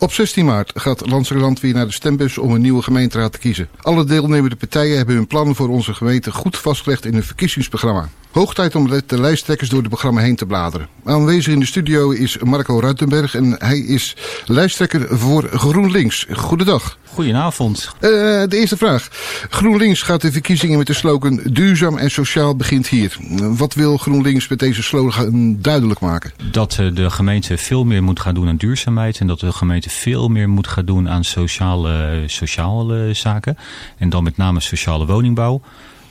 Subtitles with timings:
[0.00, 3.68] Op 16 maart gaat Landserland weer naar de stembus om een nieuwe gemeenteraad te kiezen.
[3.80, 8.08] Alle deelnemende partijen hebben hun plannen voor onze gemeente goed vastgelegd in hun verkiezingsprogramma.
[8.30, 10.88] Hoog tijd om de lijsttrekkers door het programma heen te bladeren.
[11.04, 14.16] Aanwezig in de studio is Marco Ruitenberg en hij is
[14.46, 16.26] lijsttrekker voor GroenLinks.
[16.32, 16.98] Goedendag.
[17.18, 17.90] Goedenavond.
[17.94, 18.10] Uh,
[18.48, 19.08] de eerste vraag.
[19.50, 23.16] GroenLinks gaat de verkiezingen met de slogan Duurzaam en sociaal begint hier.
[23.38, 26.32] Wat wil GroenLinks met deze slogan duidelijk maken?
[26.50, 29.90] Dat eh, de gemeente veel meer moet gaan doen aan duurzaamheid en dat de gemeente
[29.90, 33.56] veel meer moet gaan doen aan sociale, sociale zaken.
[33.96, 35.60] En dan met name sociale woningbouw.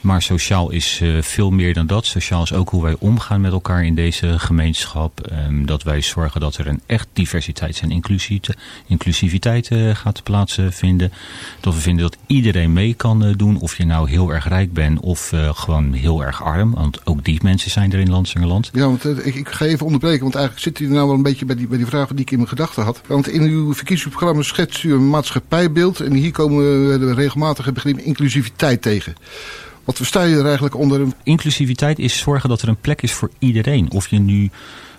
[0.07, 2.05] Maar sociaal is uh, veel meer dan dat.
[2.05, 5.31] Sociaal is ook hoe wij omgaan met elkaar in deze gemeenschap.
[5.47, 8.03] Um, dat wij zorgen dat er een echt diversiteit en
[8.87, 11.11] inclusiviteit uh, gaat plaatsvinden.
[11.59, 13.59] Dat we vinden dat iedereen mee kan uh, doen.
[13.59, 16.73] Of je nou heel erg rijk bent of gewoon heel erg arm.
[16.73, 18.69] Want ook die mensen zijn er in Landsingerland.
[18.73, 20.21] Ja, want ik, ik, ga even onderbreken.
[20.21, 22.31] Want eigenlijk zit u nou wel een beetje bij die, bij die vragen die ik
[22.31, 23.01] in mijn gedachten had.
[23.07, 25.99] Want in uw verkiezingsprogramma schetst u een maatschappijbeeld.
[25.99, 26.57] En hier komen
[26.99, 29.15] we regelmatig het begrip inclusiviteit tegen.
[29.87, 31.07] Wat versta je er eigenlijk onder?
[31.23, 33.91] Inclusiviteit is zorgen dat er een plek is voor iedereen.
[33.91, 34.49] Of je nu,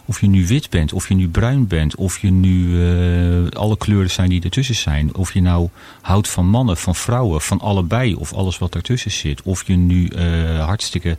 [0.05, 3.77] of je nu wit bent, of je nu bruin bent, of je nu uh, alle
[3.77, 5.15] kleuren zijn die ertussen zijn.
[5.15, 5.69] Of je nou
[6.01, 9.43] houdt van mannen, van vrouwen, van allebei, of alles wat ertussen zit.
[9.43, 11.17] Of je nu uh, hartstikke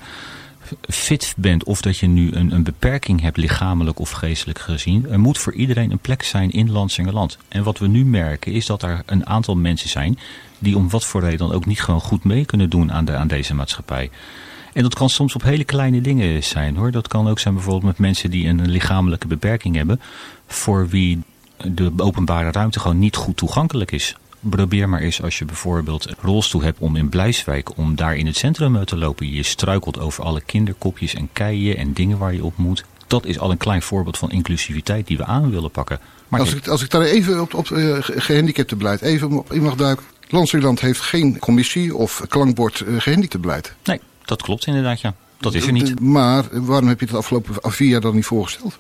[0.82, 5.10] fit bent of dat je nu een, een beperking hebt, lichamelijk of geestelijk gezien.
[5.10, 7.38] Er moet voor iedereen een plek zijn in Landsingerland.
[7.48, 10.20] En wat we nu merken is dat er een aantal mensen zijn
[10.60, 13.16] die om wat voor reden dan ook niet gewoon goed mee kunnen doen aan, de,
[13.16, 14.10] aan deze maatschappij.
[14.74, 16.92] En dat kan soms op hele kleine dingen zijn hoor.
[16.92, 20.02] Dat kan ook zijn bijvoorbeeld met mensen die een lichamelijke beperking hebben.
[20.48, 21.22] Voor wie
[21.64, 24.16] de openbare ruimte gewoon niet goed toegankelijk is.
[24.40, 28.26] Probeer maar eens als je bijvoorbeeld een rolstoel hebt om in Blijswijk, om daar in
[28.26, 29.32] het centrum eh, te lopen.
[29.32, 32.86] Je struikelt over alle kinderkopjes en keien en dingen waar je op moet.
[33.08, 36.00] Dat is al een klein voorbeeld van inclusiviteit die we aan willen pakken.
[36.28, 39.76] Maar als, ik, als ik daar even op, op uh, gehandicaptenbeleid even op in mag
[39.76, 40.06] duiken.
[40.28, 43.74] Landsuurland heeft geen commissie of klankbord uh, gehandicaptenbeleid.
[43.84, 45.16] Nee, dat klopt inderdaad ja.
[45.38, 46.00] Dat is er niet.
[46.00, 48.78] Maar waarom heb je het afgelopen vier jaar dan niet voorgesteld?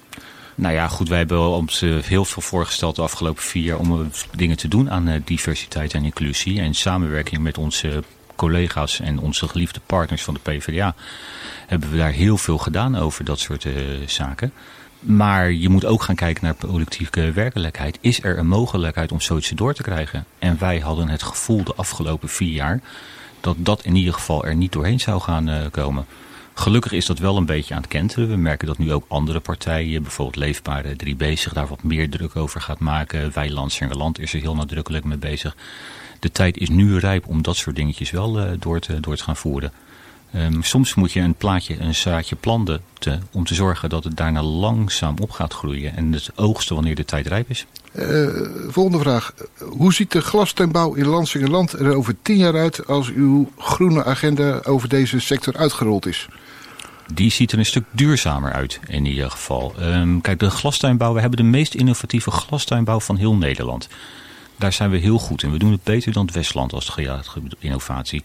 [0.59, 4.07] Nou ja, goed, wij hebben ons heel veel voorgesteld de afgelopen vier jaar om eh,
[4.35, 6.59] dingen te doen aan eh, diversiteit en inclusie.
[6.59, 8.03] En samenwerking met onze
[8.35, 10.95] collega's en onze geliefde partners van de PvdA
[11.67, 13.73] hebben we daar heel veel gedaan over dat soort uh,
[14.05, 14.51] zaken.
[14.99, 17.97] Maar je moet ook gaan kijken naar politieke werkelijkheid.
[18.01, 20.25] Is er een mogelijkheid om zoiets door te krijgen?
[20.39, 22.81] En wij hadden het gevoel de afgelopen vier jaar
[23.39, 26.05] dat dat in ieder geval er niet doorheen zou gaan komen.
[26.59, 28.29] Gelukkig is dat wel een beetje aan het kenteren.
[28.29, 32.35] We merken dat nu ook andere partijen, bijvoorbeeld Leefbare 3 bezig, daar wat meer druk
[32.35, 33.31] over gaat maken.
[33.33, 35.55] Wij Land is er heel nadrukkelijk mee bezig.
[36.19, 39.23] De tijd is nu rijp om dat soort dingetjes wel uh, door, te, door te
[39.23, 39.71] gaan voeren.
[40.35, 44.17] Um, soms moet je een plaatje, een zaadje planten te, om te zorgen dat het
[44.17, 45.95] daarna langzaam op gaat groeien.
[45.95, 47.65] En het oogsten wanneer de tijd rijp is.
[47.93, 48.27] Uh,
[48.67, 49.33] volgende vraag.
[49.59, 54.59] Hoe ziet de glastuinbouw in Landsingerland er over tien jaar uit als uw groene agenda
[54.63, 56.27] over deze sector uitgerold is?
[57.13, 59.73] Die ziet er een stuk duurzamer uit in ieder geval.
[59.81, 63.87] Um, kijk, de glastuinbouw, we hebben de meest innovatieve glastuinbouw van heel Nederland.
[64.55, 65.51] Daar zijn we heel goed in.
[65.51, 68.23] We doen het beter dan het Westland als het innovatie.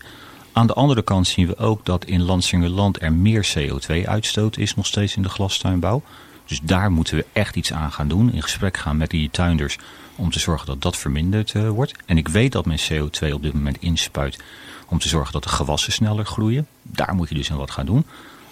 [0.52, 4.86] Aan de andere kant zien we ook dat in Landsingerland er meer CO2-uitstoot is nog
[4.86, 6.02] steeds in de glastuinbouw.
[6.46, 8.32] Dus daar moeten we echt iets aan gaan doen.
[8.32, 9.78] In gesprek gaan met die tuinders
[10.16, 11.92] om te zorgen dat dat verminderd uh, wordt.
[12.06, 14.38] En ik weet dat men CO2 op dit moment inspuit
[14.88, 16.66] om te zorgen dat de gewassen sneller groeien.
[16.82, 18.04] Daar moet je dus in wat gaan doen.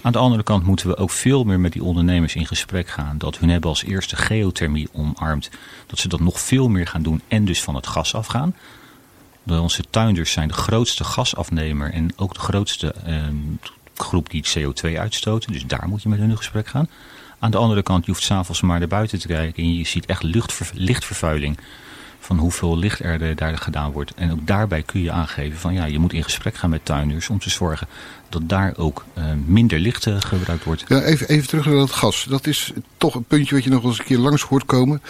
[0.02, 3.18] Aan de andere kant moeten we ook veel meer met die ondernemers in gesprek gaan.
[3.18, 5.50] Dat hun hebben als eerste geothermie omarmd.
[5.86, 8.54] Dat ze dat nog veel meer gaan doen en dus van het gas afgaan.
[9.46, 13.22] Onze tuinders zijn de grootste gasafnemer en ook de grootste eh,
[13.94, 15.52] groep die CO2 uitstoten.
[15.52, 16.88] Dus daar moet je met hun in gesprek gaan.
[17.38, 20.06] Aan de andere kant, je hoeft s'avonds maar naar buiten te kijken en je ziet
[20.06, 20.22] echt
[20.72, 21.58] lichtvervuiling
[22.22, 24.12] van hoeveel licht er daar gedaan wordt.
[24.14, 27.28] En ook daarbij kun je aangeven van ja, je moet in gesprek gaan met tuinders
[27.28, 27.88] om te zorgen
[28.32, 30.84] dat daar ook uh, minder licht uh, gebruikt wordt.
[30.88, 32.26] Ja, even, even terug naar dat gas.
[32.28, 35.02] Dat is toch een puntje wat je nog eens een keer langs hoort komen.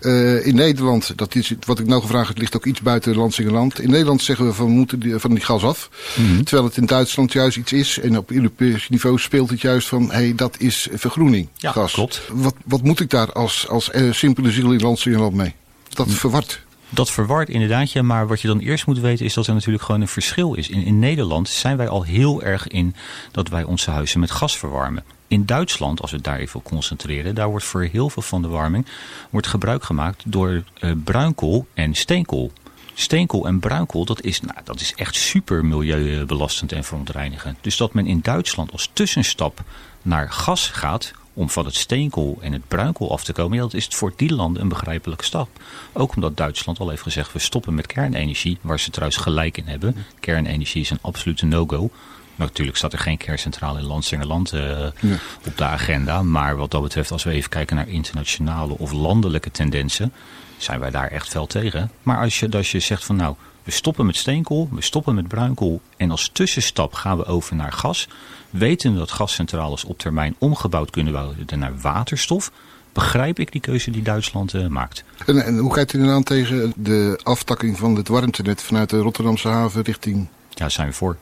[0.00, 3.80] Uh, in Nederland, dat is wat ik nou gevraagd heb, ligt ook iets buiten Landsingerland.
[3.80, 5.90] In Nederland zeggen we van we moeten die, van die gas af.
[6.16, 6.44] Mm -hmm.
[6.44, 7.98] Terwijl het in Duitsland juist iets is.
[7.98, 11.92] En op Europees niveau speelt het juist van, hé, hey, dat is vergroening, ja, gas.
[11.92, 12.22] klopt.
[12.32, 15.54] Wat, wat moet ik daar als, als simpele ziel in Landsingerland mee?
[15.94, 16.60] Dat verward.
[16.88, 19.84] Dat verwart inderdaad, ja, maar wat je dan eerst moet weten is dat er natuurlijk
[19.84, 20.68] gewoon een verschil is.
[20.68, 22.94] In, in Nederland zijn wij al heel erg in
[23.30, 25.04] dat wij onze huizen met gas verwarmen.
[25.28, 28.42] In Duitsland, als we het daar even op concentreren, daar wordt voor heel veel van
[28.42, 28.86] de warming
[29.30, 32.52] wordt gebruik gemaakt door uh, bruinkool en steenkool.
[32.94, 37.58] Steenkool en bruinkool, dat is, nou, dat is echt super milieubelastend en verontreinigend.
[37.60, 39.62] Dus dat men in Duitsland als tussenstap
[40.02, 43.74] naar gas gaat om van het steenkool en het bruinkool af te komen, ja, dat
[43.74, 45.48] is voor die landen een begrijpelijke stap.
[45.92, 49.66] Ook omdat Duitsland al heeft gezegd, we stoppen met kernenergie, waar ze trouwens gelijk in
[49.66, 49.96] hebben.
[50.20, 51.90] Kernenergie is een absolute no-go.
[52.36, 54.60] Natuurlijk staat er geen kerncentrale in Landsingerland uh,
[55.00, 55.16] ja.
[55.46, 56.22] op de agenda.
[56.22, 60.12] Maar wat dat betreft, als we even kijken naar internationale of landelijke tendensen,
[60.62, 61.90] zijn wij daar echt fel tegen.
[62.02, 65.28] Maar als je, als je zegt van nou, we stoppen met steenkool, we stoppen met
[65.28, 68.08] bruinkool en als tussenstap gaan we over naar gas.
[68.50, 72.52] Weten we dat gascentrales op termijn omgebouwd kunnen worden naar waterstof,
[72.92, 75.04] begrijp ik die keuze die Duitsland uh, maakt.
[75.26, 78.98] En, en, hoe kijkt u dan aan tegen de aftakking van het warmtenet vanuit de
[78.98, 80.28] Rotterdamse haven richting...
[80.50, 81.16] Ja, zijn we voor.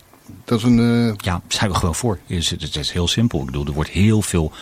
[0.45, 0.79] Dat is een...
[0.79, 1.15] Uh...
[1.17, 2.19] Ja, zijn we gewoon voor.
[2.27, 3.41] Het is, het is heel simpel.
[3.41, 4.53] Ik bedoel, er wordt heel veel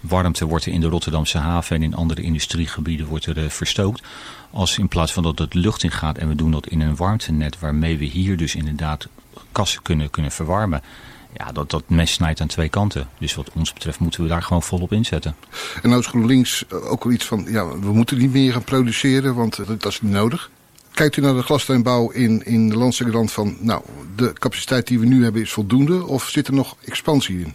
[0.00, 4.02] warmte wordt er in de Rotterdamse haven en in andere industriegebieden wordt er uh, verstookt.
[4.50, 6.96] Als in plaats van dat het lucht in gaat en we doen dat in een
[6.96, 9.08] warmtenet waarmee we hier dus inderdaad
[9.52, 10.82] kassen kunnen, kunnen verwarmen.
[11.36, 13.08] Ja, dat, dat mes snijdt aan twee kanten.
[13.18, 15.36] Dus wat ons betreft moeten we daar gewoon volop inzetten.
[15.82, 19.34] En nou is GroenLinks ook wel iets van, ja, we moeten niet meer gaan produceren,
[19.34, 20.50] want dat is niet nodig.
[20.90, 23.82] Kijkt u naar de glastuinbouw in, in de landelijke land van, nou,
[24.16, 27.54] de capaciteit die we nu hebben is voldoende of zit er nog expansie in?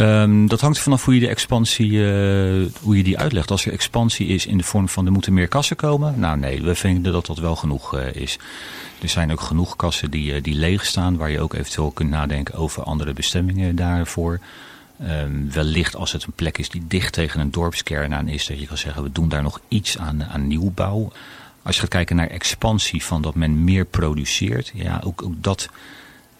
[0.00, 3.50] Um, dat hangt vanaf hoe je de expansie uh, hoe je die uitlegt.
[3.50, 6.18] Als er expansie is in de vorm van er moeten meer kassen komen.
[6.18, 8.38] Nou nee, we vinden dat dat wel genoeg uh, is.
[9.02, 11.16] Er zijn ook genoeg kassen die, uh, die leeg staan.
[11.16, 14.40] Waar je ook eventueel kunt nadenken over andere bestemmingen daarvoor.
[15.02, 18.46] Um, wellicht als het een plek is die dicht tegen een dorpskern aan is.
[18.46, 21.12] Dat je kan zeggen we doen daar nog iets aan, aan nieuwbouw.
[21.62, 24.72] Als je gaat kijken naar expansie van dat men meer produceert.
[24.74, 25.68] Ja, ook, ook dat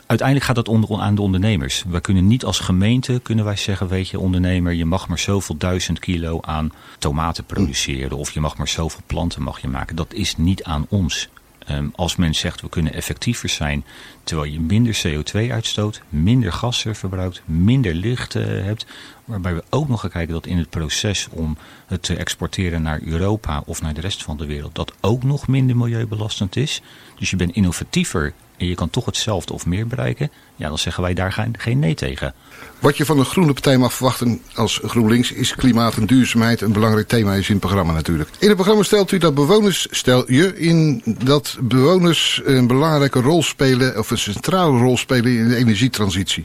[0.09, 1.85] uiteindelijk gaat dat onder, aan de ondernemers.
[1.89, 5.57] We kunnen niet als gemeente kunnen wij zeggen, weet je ondernemer, je mag maar zoveel
[5.57, 8.17] duizend kilo aan tomaten produceren.
[8.17, 9.97] Of je mag maar zoveel planten mag je maken.
[9.97, 11.29] Dat is niet aan ons.
[11.71, 13.85] Um, als men zegt we kunnen effectiever zijn
[14.29, 18.87] terwijl je minder CO2 uitstoot, minder gas verbruikt, minder licht uh, hebt.
[19.25, 23.01] Waarbij we ook nog gaan kijken dat in het proces om het te exporteren naar
[23.03, 26.83] Europa of naar de rest van de wereld, dat ook nog minder milieubelastend is.
[27.19, 31.03] Dus je bent innovatiever en je kan toch hetzelfde of meer bereiken, ja, dan zeggen
[31.03, 32.35] wij daar geen, geen nee tegen.
[32.79, 36.73] Wat je van een groene partij mag verwachten als GroenLinks is klimaat en duurzaamheid een
[36.73, 38.31] belangrijk thema is in het programma natuurlijk.
[38.39, 43.43] In het programma stelt u dat bewoners, stel je in dat bewoners een belangrijke rol
[43.43, 46.45] spelen of centrale rol spelen in de energietransitie.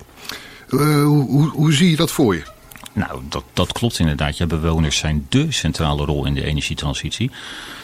[0.69, 2.43] Uh, hoe, hoe, zie je dat voor je?
[2.93, 4.37] Nou, dat, dat klopt inderdaad.
[4.37, 7.31] Ja, bewoners zijn dé centrale rol in de energietransitie.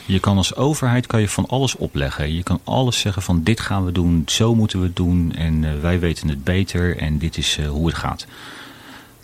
[0.05, 2.33] Je kan als overheid kan je van alles opleggen.
[2.33, 5.63] Je kan alles zeggen van dit gaan we doen, zo moeten we het doen en
[5.63, 8.25] uh, wij weten het beter en dit is uh, hoe het gaat.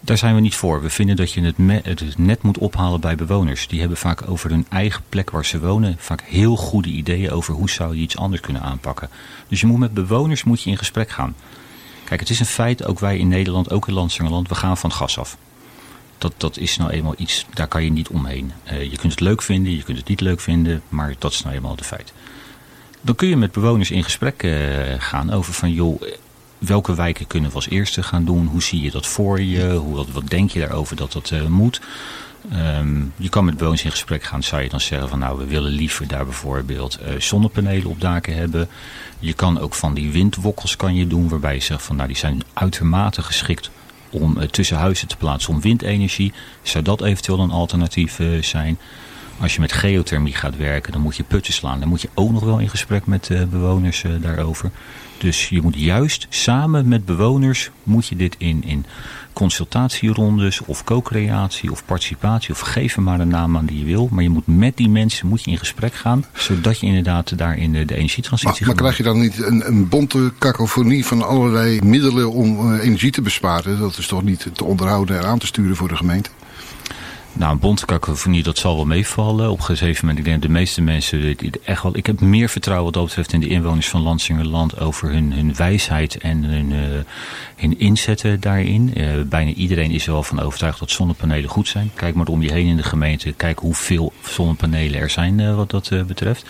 [0.06, 0.82] Daar zijn we niet voor.
[0.82, 3.68] We vinden dat je het, net moet ophalen bij bewoners.
[3.68, 7.54] Die hebben vaak over hun eigen plek waar ze wonen vaak heel goede ideeën over
[7.54, 9.10] hoe zou je iets anders kunnen aanpakken.
[9.48, 11.36] Dus je moet met bewoners moet je in gesprek gaan.
[12.04, 14.92] Kijk, het is een feit, ook wij in Nederland, ook in Landsingerland, we gaan van
[14.92, 15.38] gas af
[16.18, 18.52] dat, dat is nou eenmaal iets, daar kan je niet omheen.
[18.72, 21.44] Uh, je kunt het leuk vinden, je kunt het niet leuk vinden, maar dat is
[21.44, 22.14] nou eenmaal de feit.
[23.02, 24.54] Dan kun je met bewoners in gesprek uh,
[24.98, 26.02] gaan over van joh,
[26.66, 28.48] welke wijken kunnen we als eerste gaan doen?
[28.48, 29.72] Hoe zie je dat voor je?
[29.72, 31.82] Hoe, wat, denk je daarover dat dat uh, moet?
[32.54, 35.46] Um, je kan met bewoners in gesprek gaan, zou je dan zeggen van nou we
[35.46, 38.68] willen liever daar bijvoorbeeld uh, zonnepanelen op daken hebben.
[39.20, 42.18] Je kan ook van die windwokkels kan je doen waarbij je zegt van nou die
[42.18, 43.70] zijn uitermate geschikt
[44.10, 46.34] om uh, tussen huizen te plaatsen om windenergie.
[46.62, 48.78] Zou dat eventueel een alternatief zijn?
[49.40, 51.80] Als je met geothermie gaat werken, dan moet je putten slaan.
[51.80, 54.72] Dan moet je ook nog wel in gesprek met bewoners daarover.
[55.18, 58.86] Dus je moet juist samen met bewoners, moet je dit in, in
[59.34, 64.10] consultatierondes of co-creatie of participatie of geef er maar een naam aan die je wil.
[64.12, 67.58] Maar je moet met die mensen moet je in gesprek gaan, zodat je inderdaad daar
[67.58, 71.22] in de, de energietransitie maar, maar krijg je dan niet een, een bonte kakofonie van
[71.22, 73.80] allerlei middelen om uh, energie te besparen?
[73.80, 76.30] Dat is toch niet te onderhouden en aan te sturen voor de gemeente?
[77.38, 79.52] Nou, een bondkakofonie, dat zal wel meevallen.
[79.52, 82.86] Op een gegeven moment, ik denk de meeste mensen, echt wel, ik heb meer vertrouwen
[82.86, 86.80] wat dat betreft in de inwoners van Landsingerland over hun, hun wijsheid en hun, uh,
[87.56, 88.94] hun inzetten daarin.
[88.98, 91.92] Uh, bijna iedereen is er wel van overtuigd dat zonnepanelen goed zijn.
[91.96, 95.70] Kijk maar om je heen in de gemeente, kijk hoeveel zonnepanelen er zijn uh, wat
[95.70, 96.46] dat betreft.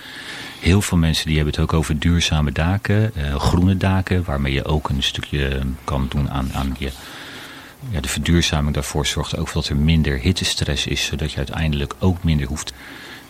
[0.59, 4.89] Heel veel mensen die hebben het ook over duurzame daken, groene daken, waarmee je ook
[4.89, 6.91] een stukje kan doen aan, aan je
[7.89, 11.05] ja, de verduurzaming daarvoor zorgt ook dat er minder hittestress is.
[11.05, 12.73] Zodat je uiteindelijk ook minder hoeft,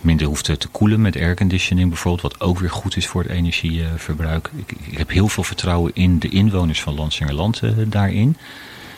[0.02, 2.34] minder hoeft te koelen met airconditioning bijvoorbeeld.
[2.34, 4.50] Wat ook weer goed is voor het energieverbruik.
[4.56, 8.38] Ik, ik heb heel veel vertrouwen in de inwoners van Landsingerland uh, daarin.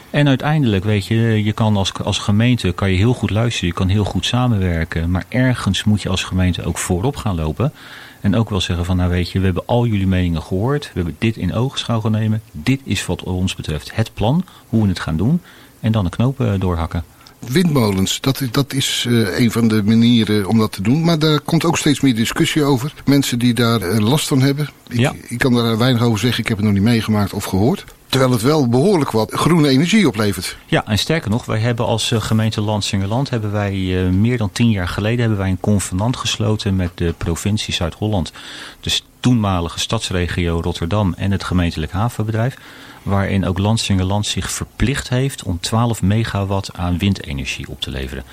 [0.10, 3.70] En uiteindelijk, weet je, je kan als, als gemeente kan je heel goed luisteren.
[3.70, 5.12] Je kan heel goed samenwerken.
[5.12, 7.74] Maar ergens moet je als gemeente ook voorop gaan lopen.
[8.22, 10.84] En ook wel zeggen van, nou weet je, we hebben al jullie meningen gehoord.
[10.86, 12.42] We hebben dit in oogschouw genomen.
[12.52, 15.42] Dit is wat ons betreft het plan, hoe we het gaan doen.
[15.80, 17.04] En dan de knopen doorhakken.
[17.48, 21.04] Windmolens, dat, is- dat is eh, een van de manieren om dat te doen.
[21.04, 22.94] Maar daar komt ook steeds meer discussie over.
[23.06, 24.70] Mensen die daar eh, last van hebben.
[24.88, 25.14] Ik, Ja.
[25.28, 27.84] ik kan daar weinig over zeggen, ik heb het nog niet meegemaakt of gehoord.
[28.10, 30.58] Terwijl het wel behoorlijk wat groene energie oplevert.
[30.66, 34.52] Ja, en sterker nog, wij hebben als eh, gemeente Landsingerland, hebben wij eh, meer dan
[34.52, 38.32] tien jaar geleden hebben wij een convenant gesloten met de provincie Zuid-Holland.
[38.80, 42.58] Dus toenmalige stadsregio Rotterdam en het gemeentelijk havenbedrijf.
[43.04, 48.24] Waarin ook Landsingerland zich verplicht heeft om 12 megawatt aan windenergie op te leveren.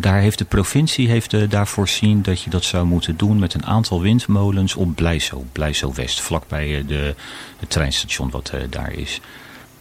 [0.00, 3.54] Daar heeft de provincie heeft, eh, daar voorzien dat je dat zou moeten doen met
[3.54, 7.14] een aantal windmolens op Blijso, Blijso West, vlakbij eh, de,
[7.58, 9.20] het treinstation wat eh, daar is.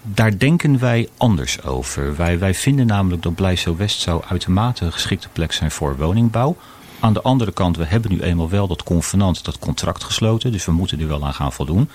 [0.01, 2.15] Daar denken wij anders over.
[2.15, 6.55] Wij, wij vinden namelijk dat Blijso West zou uitermate een geschikte plek zijn voor woningbouw.
[6.99, 10.51] Aan de andere kant, we hebben nu eenmaal wel dat convenant, dat contract gesloten.
[10.51, 11.89] Dus we moeten er wel aan gaan voldoen.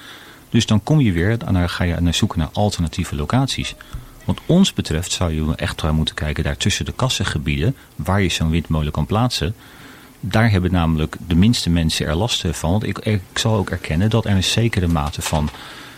[0.51, 3.75] Dus dan kom je weer, dan ga je naar zoeken naar alternatieve locaties.
[4.29, 8.29] Wat ons betreft zou je echt wel moeten kijken daar tussen de kassengebieden, waar je
[8.29, 9.55] zo'n windmolen kan plaatsen.
[10.21, 12.71] Daar hebben namelijk de minste mensen er last van.
[12.71, 15.49] Want ik, ik zal ook erkennen dat er een zekere mate van,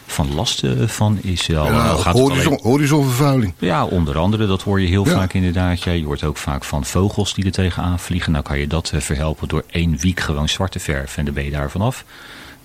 [0.06, 1.46] van last eh, van is.
[1.46, 3.52] Ja, Ja, al gaat alleen- horizonvervuiling.
[3.58, 4.46] ja, onder andere.
[4.46, 5.12] Dat hoor je heel Ja.
[5.12, 5.82] vaak inderdaad.
[5.82, 8.32] Ja, je hoort ook vaak van vogels die er tegenaan vliegen.
[8.32, 11.44] Nou kan je dat eh, verhelpen door één wiek gewoon zwarte verf en dan ben
[11.44, 12.04] je daar vanaf.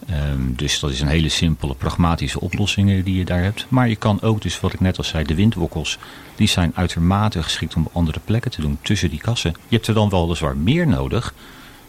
[0.05, 3.65] Ehm, dus dat is een hele simpele, pragmatische oplossing eh, die je daar hebt.
[3.69, 5.97] Maar je kan ook, dus wat ik net al zei, de windwokkels,
[6.35, 9.55] die zijn uitermate geschikt om op andere plekken te doen, tussen die kassen.
[9.67, 11.33] Je hebt er dan weliswaar meer nodig.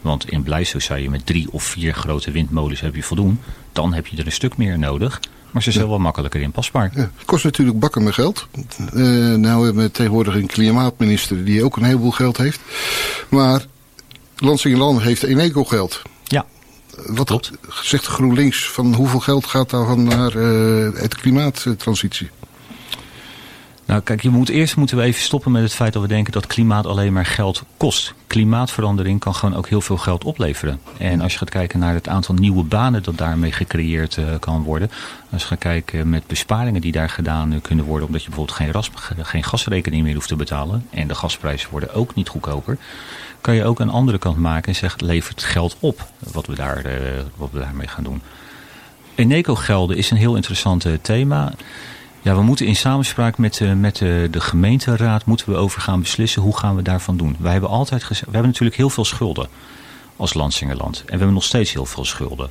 [0.01, 3.41] Want in Blijso zou je met drie of vier grote windmolens heb je voldoen.
[3.73, 5.21] Dan heb je er een stuk meer nodig.
[5.51, 6.91] Maar ze zijn wel makkelijker inpasbaar.
[6.95, 8.47] Ja, het kost natuurlijk bakken met geld.
[8.93, 9.03] Eh,
[9.35, 12.61] nou hebben we tegenwoordig een klimaatminister die ook een heleboel geld heeft.
[13.29, 13.67] Maar
[14.37, 16.03] Landsingerland heeft Eneco geld.
[17.05, 17.53] Wat Klopt.
[17.83, 22.31] zegt GroenLinks van hoeveel geld gaat daarvan naar eh, het klimaattransitie?
[23.87, 26.33] Nou kijk, je moet, eerst moeten we even stoppen met het feit dat we denken
[26.33, 28.15] dat klimaat alleen maar geld kost.
[28.27, 30.81] Klimaatverandering kan gewoon ook heel veel geld opleveren.
[30.99, 34.63] En als je gaat kijken naar het aantal nieuwe banen dat daarmee gecreëerd eh, kan
[34.63, 34.91] worden.
[35.33, 38.07] Als je gaat kijken met besparingen die daar gedaan eh, kunnen worden.
[38.07, 38.91] Omdat je bijvoorbeeld geen, ras,
[39.23, 40.87] geen gasrekening meer hoeft te betalen.
[40.91, 42.79] En de gasprijzen worden ook niet goedkoper.
[43.47, 46.85] Kan je ook een andere kant maken en zeggen levert geld op wat we, daar,
[46.85, 48.23] eh, wat we daarmee gaan doen.
[49.15, 51.53] Eneco-gelden is een heel interessant thema.
[52.23, 56.01] Ja, we moeten in samenspraak met, eh, met eh, de gemeenteraad moeten we over gaan
[56.01, 57.37] beslissen hoe gaan we daarvan doen.
[57.39, 59.49] Wij hebben altijd we hebben natuurlijk heel veel schulden
[60.17, 60.99] als Landsingerland.
[60.99, 62.51] En we hebben nog steeds heel veel schulden.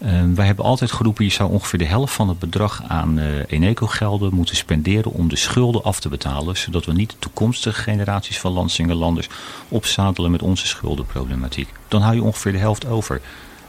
[0.00, 3.26] Eh, wij hebben altijd geroepen, je zou ongeveer de helft van het bedrag aan eh
[3.46, 6.56] Eneco-gelden moeten spenderen om de schulden af te betalen.
[6.56, 9.28] Zodat we niet de toekomstige generaties van Landsingerlanders
[9.68, 11.68] opzadelen met onze schuldenproblematiek.
[11.88, 13.20] Dan hou je ongeveer de helft over.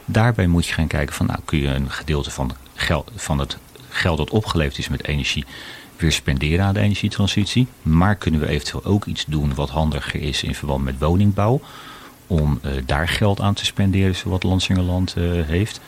[0.05, 2.51] Daarbij moet je gaan kijken van, nou kun je een gedeelte van,
[3.15, 3.57] van het
[3.89, 5.45] geld dat opgeleverd is met energie
[5.97, 7.67] weer spenderen aan de energietransitie.
[7.81, 11.61] Maar kunnen we eventueel ook iets doen wat handiger is in verband met woningbouw.
[12.27, 15.81] Om eh, daar geld aan te spenderen, zoals Landsingerland eh, heeft.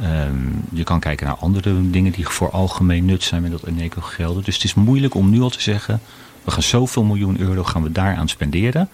[0.00, 0.36] Ehm,
[0.72, 4.44] je kan kijken naar andere dingen die voor algemeen nut zijn met dat Eneco gelden.
[4.44, 6.00] Dus het is moeilijk om nu al te zeggen,
[6.44, 8.88] we gaan zoveel miljoen euro gaan we daaraan spenderen.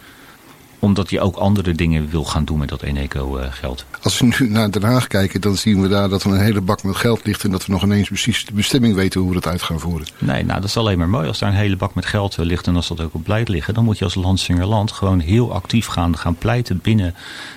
[0.83, 3.85] Omdat je ook andere dingen wil gaan doen met dat Eneco eh, geld.
[4.03, 6.61] Als we nu naar Den Haag kijken, dan zien we daar dat er een hele
[6.61, 7.45] bak met geld ligt.
[7.45, 10.07] En dat we nog ineens precies de bestemming weten hoe we dat uit gaan voeren.
[10.19, 12.45] Nee, nou dat is alleen maar mooi als daar een hele bak met geld eh,
[12.45, 13.75] ligt en als dat ook op blijft liggen.
[13.75, 17.15] Dan moet je als Landsingerland gewoon heel actief gaan, gaan pleiten binnen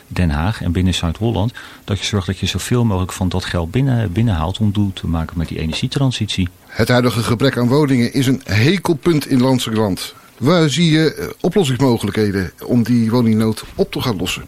[0.07, 1.53] Den Haag en binnen Zuid-Holland.
[1.83, 5.07] Dat je zorgt dat je zoveel mogelijk van dat geld binnen, binnenhaalt om doel te
[5.07, 6.49] maken met die energietransitie.
[6.67, 10.13] Het huidige gebrek aan woningen is een hekelpunt in Landsingerland.
[10.37, 14.45] Waar zie je eh, oplossingsmogelijkheden om die woningnood op te gaan lossen?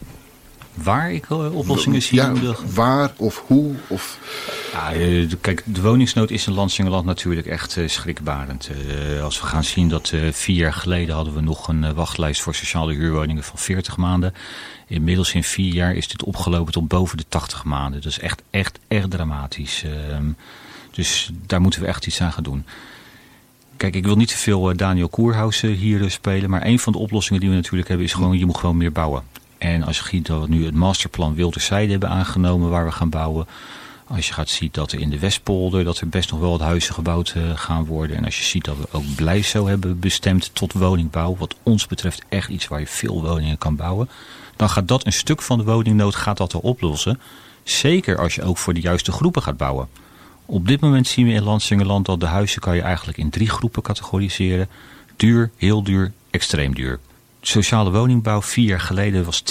[0.74, 2.18] Waar ik eh, oplossingen zie.
[2.18, 2.34] Ja,
[2.74, 3.74] waar of hoe?
[3.88, 4.20] Of...
[4.72, 8.70] Ja, eh, kijk, de woningsnood is in Landsingerland natuurlijk echt schrikbarend.
[9.22, 12.94] Als we gaan zien dat vier jaar geleden hadden we nog een wachtlijst voor sociale
[12.94, 14.34] huurwoningen van 40 maanden.
[14.88, 18.02] Inmiddels in vier jaar is dit opgelopen tot boven de 80 maanden.
[18.02, 19.84] Dat is echt, echt, echt dramatisch.
[19.84, 20.26] Ehm,
[20.92, 22.66] dus daar moeten we echt iets aan gaan doen.
[23.78, 26.50] Kijk, ik wil niet te veel eh, Daniel Koerhuis hier eh, spelen.
[26.50, 28.92] Maar een van de oplossingen die we natuurlijk hebben is gewoon, je moet gewoon meer
[28.92, 29.24] bouwen.
[29.58, 33.10] En als je ziet dat we nu het masterplan Wilderzijde hebben aangenomen waar we gaan
[33.10, 33.48] bouwen.
[34.08, 36.60] Als je gaat zien dat er in de Westpolder dat er best nog wel wat
[36.60, 38.18] huizen gebouwd eh, gaan worden.
[38.18, 41.36] En als je ziet dat we ook Blijso hebben bestemd tot woningbouw.
[41.36, 44.10] Wat ons betreft echt iets waar je veel woningen kan bouwen.
[44.56, 47.20] Dan gaat dat een stuk van de woningnood gaat dat al oplossen.
[47.64, 49.88] Zeker als je ook voor de juiste groepen gaat bouwen.
[50.46, 53.50] Op dit moment zien we in Landsingerland dat de huizen kan je eigenlijk in drie
[53.50, 54.70] groepen categoriseren.
[55.16, 57.00] Duur, heel duur, extreem duur.
[57.42, 59.44] Sociale woningbouw, vier jaar geleden was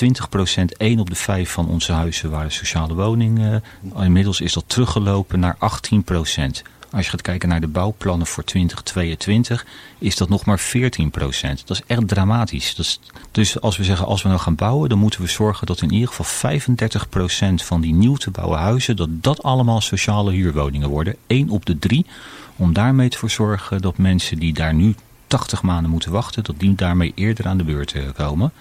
[0.61, 3.65] 20%, 1 op de 5 van onze huizen waren sociale woningen.
[3.97, 6.63] Inmiddels is dat teruggelopen naar 18%.
[6.95, 9.67] Als je gaat kijken naar de bouwplannen voor 2022,
[9.99, 11.67] is dat nog maar 14 procent.
[11.67, 12.75] Dat is echt dramatisch.
[13.31, 15.93] Dus als we zeggen, als we nou gaan bouwen, dan moeten we zorgen dat in
[15.93, 20.89] ieder geval 35 procent van die nieuw te bouwen huizen, dat dat allemaal sociale huurwoningen
[20.89, 21.17] worden.
[21.27, 22.07] 1 op de 3.
[22.57, 24.95] Om daarmee te zorgen dat mensen die daar nu
[25.27, 28.53] 80 maanden moeten wachten, dat die daarmee eerder aan de beurt eh, komen.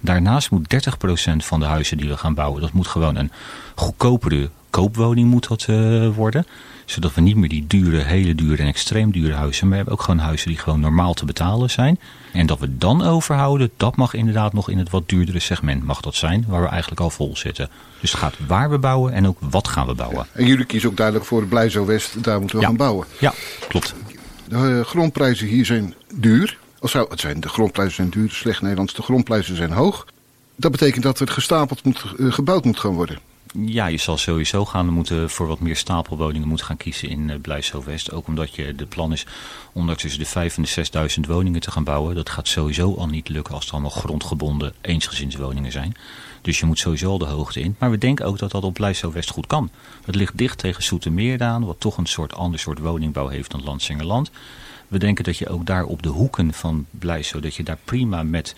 [0.00, 3.32] Daarnaast moet 30% van de huizen die we gaan bouwen, dat moet gewoon een
[3.74, 6.46] goedkopere koopwoning moet dat, uh, worden.
[6.84, 9.94] Zodat we niet meer die dure, hele dure en extreem dure huizen, maar we hebben
[9.94, 11.98] ook gewoon huizen die gewoon normaal te betalen zijn.
[12.32, 16.00] En dat we dan overhouden, dat mag inderdaad nog in het wat duurdere segment mag
[16.00, 17.68] dat zijn, waar we eigenlijk al vol zitten.
[18.00, 20.26] Dus het gaat waar we bouwen en ook wat gaan we bouwen.
[20.32, 23.06] En jullie kiezen ook duidelijk voor Blijzo West, daar moeten we gaan bouwen.
[23.18, 23.32] Ja,
[23.68, 23.94] klopt.
[24.48, 26.58] De uh, grondprijzen hier zijn duur.
[26.80, 30.06] Of zou het zijn, de grondprijzen zijn duur, slecht Nederlands, de grondprijzen zijn hoog.
[30.56, 33.18] Dat betekent dat er gestapeld moet, uh, gebouwd moet gaan worden.
[33.52, 37.36] Ja, je zal sowieso gaan moeten voor wat meer stapelwoningen moeten gaan kiezen in uh,
[37.40, 38.12] Blijshoofd West.
[38.12, 39.26] Ook omdat je de plan is
[39.72, 42.14] om tussen de 5 en de 6.000 woningen te gaan bouwen.
[42.14, 45.94] Dat gaat sowieso al niet lukken als het allemaal grondgebonden eensgezinswoningen zijn.
[46.42, 47.76] Dus je moet sowieso al de hoogte in.
[47.78, 49.70] Maar we denken ook dat dat op Blijshoofd West goed kan.
[50.04, 53.62] Het ligt dicht tegen Soetermeer aan, wat toch een soort ander soort woningbouw heeft dan
[53.64, 54.30] Landsingerland.
[54.88, 58.22] We denken dat je ook daar op de hoeken van Blijso, dat je daar prima
[58.22, 58.54] met,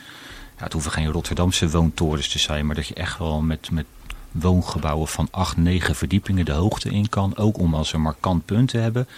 [0.59, 3.87] ja, het hoeven geen Rotterdamse woontorens te zijn, maar dat je echt wel met, met
[4.33, 7.37] woongebouwen van 8, 9 verdiepingen de hoogte in kan.
[7.37, 9.09] Ook om als een markant punt te hebben.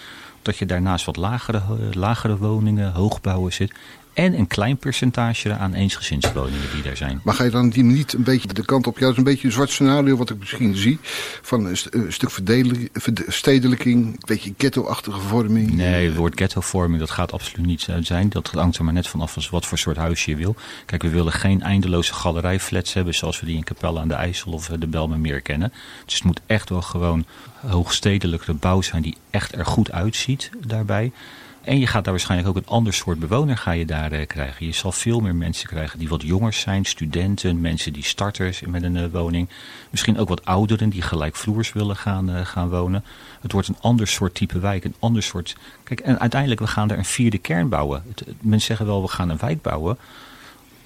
[0.43, 3.73] Dat je daarnaast wat lagere, lagere woningen, hoogbouwen zit.
[4.15, 7.21] En een klein percentage aan eensgezinswoningen die daar zijn.
[7.23, 8.95] Maar ga je dan die niet een beetje de kant op?
[8.99, 10.99] Ja, dat is een beetje een zwart scenario wat ik misschien zie.
[11.43, 12.31] Van een, st een stuk
[13.29, 15.71] stedelijking, een beetje ghetto-achtige vorming.
[15.73, 18.29] Nee, het woord ghetto-vorming, dat gaat absoluut niet zijn.
[18.29, 20.57] Dat hangt er maar net vanaf wat voor soort huis je wil.
[20.87, 24.53] Kijk, we willen geen eindeloze galerijflats hebben zoals we die in Capelle aan de IJssel
[24.53, 25.73] of de Belmermeer kennen.
[26.05, 27.25] Dus het moet echt wel gewoon
[27.67, 31.13] hoogstedelijke bouw zijn die echt er goed uitziet daarbij.
[31.65, 34.67] En je gaat daar waarschijnlijk ook een ander soort bewoner ga je daar uh, krijgen.
[34.67, 36.85] Je zal veel meer mensen krijgen die wat jonger zijn.
[36.85, 39.49] Studenten, mensen die starters met een uh, woning.
[39.91, 43.05] Misschien ook wat ouderen die gelijkvloers willen gaan, uh, gaan wonen.
[43.41, 44.85] Het wordt een ander soort type wijk.
[44.85, 45.57] Een ander soort...
[45.83, 48.03] Kijk, en uiteindelijk we gaan daar een vierde kern bouwen.
[48.09, 49.99] Het, mensen zeggen wel we gaan een wijk bouwen.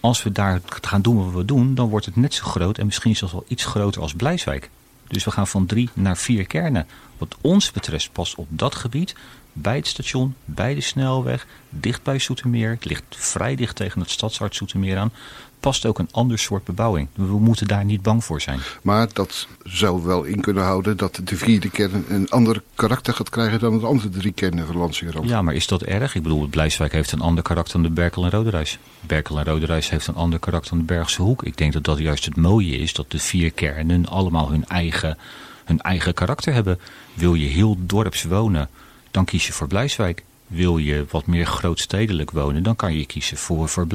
[0.01, 2.79] Als we daar gaan doen wat we doen, dan wordt het net zo groot.
[2.79, 4.71] En misschien zelfs wel iets groter als Blijswijk.
[5.09, 6.87] Dus we gaan van drie naar vier kernen.
[7.19, 9.15] Wat ons betreft past op dat gebied
[9.61, 12.71] bij het station, bij de snelweg, dicht bij Soetermeer.
[12.71, 15.13] Het ligt vrij dicht tegen het stadsarts Soetermeer aan.
[15.61, 17.09] Past ook een ander soort bebouwing.
[17.15, 18.61] We moeten daar niet bang voor zijn.
[18.83, 23.29] Maar dat zou wel in kunnen houden dat de vierde kern een ander karakter gaat
[23.29, 25.29] krijgen dan de andere drie kernen van Lansingerland.
[25.29, 26.15] Ja, maar is dat erg?
[26.15, 28.79] Ik bedoel, Blijswijk heeft een ander karakter dan de Berkel en Roderijs.
[29.01, 31.43] Berkel en Roderijs heeft een ander karakter dan de Bergse Hoek.
[31.43, 35.19] Ik denk dat dat juist het mooie is, dat de vier kernen allemaal hun eigen,
[35.65, 36.79] hun eigen karakter hebben.
[37.15, 38.69] Wil je heel dorps wonen
[39.11, 40.25] dan kies je voor Blijswijk.
[40.49, 43.87] Wil je wat meer grootstedelijk wonen, dan kan je kiezen voor, voor.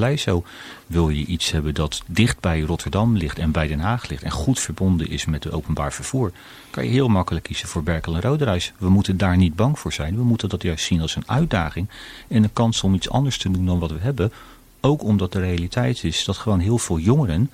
[0.86, 4.30] Wil je iets hebben dat dicht bij Rotterdam ligt en bij Den Haag ligt en
[4.30, 6.32] goed verbonden is met het openbaar vervoer,
[6.70, 8.72] kan je heel makkelijk kiezen voor Berkel en Roderijs.
[8.78, 10.16] We moeten daar niet bang voor zijn.
[10.16, 11.88] We moeten dat juist zien als een uitdaging
[12.28, 14.32] en een kans om iets anders te doen dan wat we hebben.
[14.80, 17.50] Ook omdat de realiteit is dat gewoon heel veel jongeren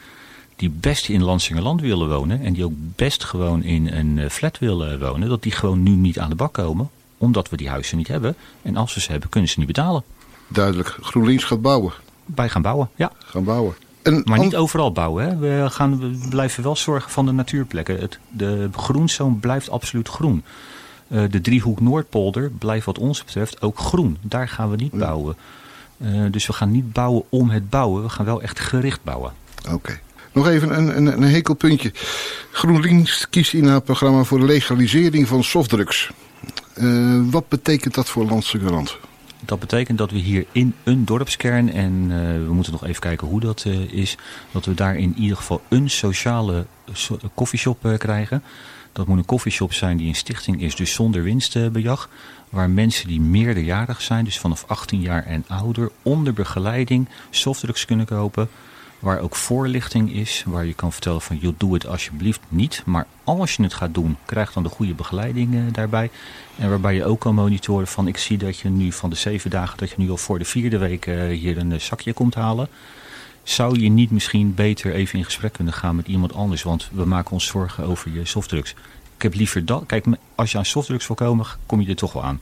[0.56, 4.58] die best in Lansingerland willen wonen en die ook best gewoon in een eh, flat
[4.58, 7.96] willen wonen, dat die gewoon nu niet aan de bak komen omdat we die huizen
[7.96, 8.36] niet hebben.
[8.62, 10.02] En als we ze hebben, kunnen ze niet betalen.
[10.48, 10.96] Duidelijk.
[11.00, 11.92] GroenLinks gaat bouwen.
[12.24, 13.12] Wij gaan bouwen, ja.
[13.18, 13.74] Gaan bouwen.
[14.02, 15.24] En maar niet overal bouwen.
[15.24, 15.36] Hè.
[15.36, 18.00] We, gaan, we blijven wel zorgen van de natuurplekken.
[18.00, 20.44] Het, de groenzoom blijft absoluut groen.
[21.08, 24.18] Uh, de driehoek Noordpolder blijft wat ons betreft ook groen.
[24.20, 25.36] Daar gaan we niet bouwen.
[25.98, 28.02] Uh, dus we gaan niet bouwen om het bouwen.
[28.02, 29.32] We gaan wel echt gericht bouwen.
[29.64, 29.74] Oké.
[29.74, 30.00] Okay.
[30.32, 31.92] Nog even een, een, een hekelpuntje.
[32.50, 36.10] GroenLinks kiest in haar programma voor de legalisering van softdrugs.
[36.80, 38.58] Uh, wat betekent dat voor Landse
[39.44, 43.26] Dat betekent dat we hier in een dorpskern, en uh, we moeten nog even kijken
[43.26, 44.16] hoe dat uh, is,
[44.50, 48.42] dat we daar in ieder geval een sociale so koffieshop krijgen.
[48.92, 52.08] Dat moet een koffieshop zijn die een stichting is, dus zonder winstbejag.
[52.48, 58.06] Waar mensen die meerderjarig zijn, dus vanaf 18 jaar en ouder, onder begeleiding softdrugs kunnen
[58.06, 58.48] kopen.
[59.00, 62.82] Waar ook voorlichting is, waar je kan vertellen van, joh, doe het alsjeblieft niet.
[62.86, 66.10] Maar als je het gaat doen, krijg dan de goede begeleiding uh, daarbij.
[66.56, 69.50] En waarbij je ook kan monitoren van, ik zie dat je nu van de zeven
[69.50, 72.34] dagen, dat je nu al voor de vierde week uh, hier een uh, zakje komt
[72.34, 72.68] halen.
[73.42, 76.62] Zou je niet misschien beter even in gesprek kunnen gaan met iemand anders?
[76.62, 78.74] Want we maken ons zorgen over je softdrugs.
[79.16, 79.84] Ik heb liever dat.
[79.86, 82.40] Kijk, als je aan softdrugs wil komen, kom je er toch wel aan.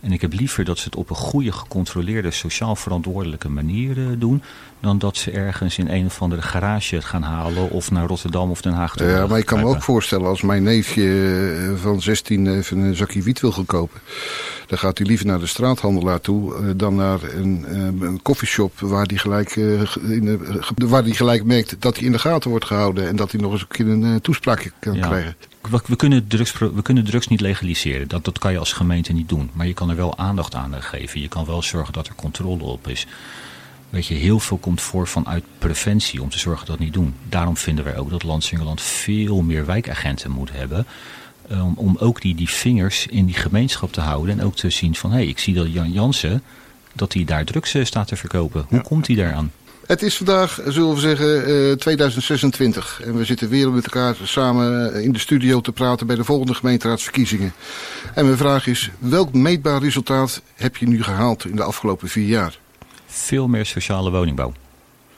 [0.00, 4.06] En ik heb liever dat ze het op een goede, gecontroleerde, sociaal verantwoordelijke manier uh,
[4.18, 4.42] doen...
[4.80, 8.50] dan dat ze ergens in een of andere garage het gaan halen of naar Rotterdam
[8.50, 12.02] of Den Haag toe Ja, maar ik kan me ook voorstellen als mijn neefje van
[12.02, 14.00] 16 even een zakje wiet wil gaan kopen...
[14.68, 18.78] Dan gaat hij liever naar de straathandelaar toe uh, dan naar een, uh, een koffieshop
[18.78, 22.64] waar hij gelijk, in de, waar die gelijk merkt dat hij in de gaten wordt
[22.64, 23.08] gehouden.
[23.08, 25.06] En dat hij nog eens een keer een toespraakje kan ja.
[25.06, 25.36] krijgen.
[25.70, 28.08] We, we, kunnen drugs, we kunnen drugs niet legaliseren.
[28.08, 29.50] Dat, dat kan je als gemeente niet doen.
[29.52, 31.20] Maar je kan er wel aandacht aan geven.
[31.20, 33.06] Je kan wel zorgen dat er controle op is.
[33.90, 37.14] Weet je, heel veel komt voor vanuit preventie om te zorgen dat niet doen.
[37.28, 40.86] Daarom vinden wij ook dat Landsingeland veel meer wijkagenten moet hebben.
[41.52, 44.38] Um, om ook die, die vingers in die gemeenschap te houden.
[44.38, 46.42] En ook te zien van, hé, hey, ik zie dat Jan Jansen,
[46.92, 48.64] dat hij daar drugs staat te verkopen.
[48.68, 48.84] Hoe ja.
[48.84, 49.52] komt hij daaraan?
[49.88, 53.00] Het is vandaag, zullen we zeggen, uh, 2026.
[53.04, 56.54] En we zitten weer met elkaar samen in de studio te praten bij de volgende
[56.54, 57.52] gemeenteraadsverkiezingen.
[58.14, 62.26] En mijn vraag is, welk meetbaar resultaat heb je nu gehaald in de afgelopen vier
[62.26, 62.58] jaar?
[63.06, 64.52] Veel meer sociale woningbouw.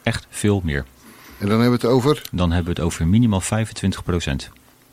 [0.02, 0.84] Echt veel meer.
[1.38, 2.22] En dan hebben we het over?
[2.32, 4.50] Dan hebben we het over minimaal 25 procent.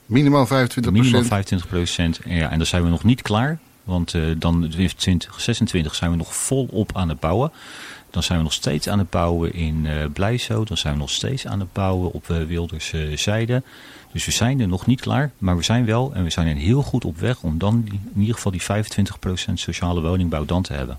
[0.07, 0.49] Minimaal 25%
[0.91, 2.19] Minimaal 25 procent.
[2.25, 3.59] Ja, en dan zijn we nog niet klaar.
[3.83, 7.51] Want uh, dan in 2026 zijn we nog volop aan het bouwen.
[8.09, 10.63] Dan zijn we nog steeds aan het bouwen in uh, Blijso.
[10.63, 13.63] Dan zijn we nog steeds aan het bouwen op uh, Wilderse zijde.
[14.11, 15.31] Dus we zijn er nog niet klaar.
[15.37, 17.99] Maar we zijn wel en we zijn er heel goed op weg om dan die,
[18.13, 18.61] in ieder geval die
[19.49, 20.95] 25% sociale woningbouw dan te hebben.